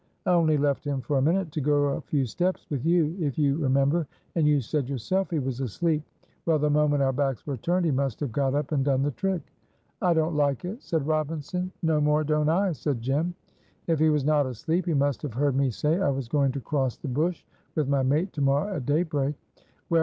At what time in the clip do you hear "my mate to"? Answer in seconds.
17.87-18.41